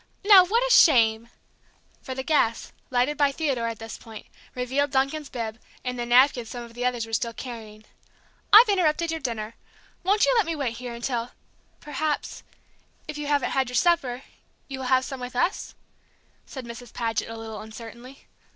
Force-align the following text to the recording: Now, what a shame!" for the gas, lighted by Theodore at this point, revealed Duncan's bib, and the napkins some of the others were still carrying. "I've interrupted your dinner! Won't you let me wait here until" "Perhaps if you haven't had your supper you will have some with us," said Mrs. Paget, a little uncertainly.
Now, 0.25 0.43
what 0.43 0.67
a 0.67 0.73
shame!" 0.73 1.29
for 2.01 2.15
the 2.15 2.23
gas, 2.23 2.71
lighted 2.89 3.17
by 3.17 3.31
Theodore 3.31 3.67
at 3.67 3.77
this 3.77 3.99
point, 3.99 4.25
revealed 4.55 4.89
Duncan's 4.89 5.29
bib, 5.29 5.59
and 5.85 5.99
the 5.99 6.07
napkins 6.07 6.49
some 6.49 6.63
of 6.63 6.73
the 6.73 6.83
others 6.83 7.05
were 7.05 7.13
still 7.13 7.33
carrying. 7.33 7.85
"I've 8.51 8.67
interrupted 8.67 9.11
your 9.11 9.19
dinner! 9.19 9.53
Won't 10.01 10.25
you 10.25 10.33
let 10.37 10.47
me 10.47 10.55
wait 10.55 10.77
here 10.77 10.95
until" 10.95 11.33
"Perhaps 11.81 12.41
if 13.07 13.19
you 13.19 13.27
haven't 13.27 13.51
had 13.51 13.69
your 13.69 13.75
supper 13.75 14.23
you 14.67 14.79
will 14.79 14.87
have 14.87 15.05
some 15.05 15.19
with 15.19 15.35
us," 15.35 15.75
said 16.47 16.65
Mrs. 16.65 16.91
Paget, 16.93 17.29
a 17.29 17.37
little 17.37 17.61
uncertainly. 17.61 18.25